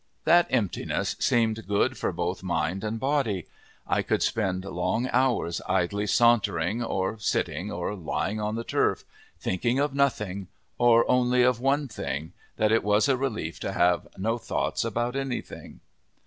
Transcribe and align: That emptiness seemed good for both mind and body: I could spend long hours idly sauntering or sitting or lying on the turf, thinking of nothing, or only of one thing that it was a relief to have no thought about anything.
That 0.23 0.47
emptiness 0.49 1.15
seemed 1.19 1.67
good 1.67 1.95
for 1.95 2.11
both 2.11 2.41
mind 2.41 2.83
and 2.83 2.99
body: 2.99 3.45
I 3.85 4.01
could 4.01 4.23
spend 4.23 4.65
long 4.65 5.07
hours 5.13 5.61
idly 5.69 6.07
sauntering 6.07 6.83
or 6.83 7.19
sitting 7.19 7.71
or 7.71 7.93
lying 7.93 8.41
on 8.41 8.55
the 8.55 8.63
turf, 8.63 9.03
thinking 9.39 9.77
of 9.77 9.93
nothing, 9.93 10.47
or 10.79 11.05
only 11.07 11.43
of 11.43 11.59
one 11.59 11.87
thing 11.87 12.33
that 12.57 12.71
it 12.71 12.83
was 12.83 13.07
a 13.07 13.15
relief 13.15 13.59
to 13.59 13.73
have 13.73 14.07
no 14.17 14.39
thought 14.39 14.83
about 14.83 15.15
anything. 15.15 15.81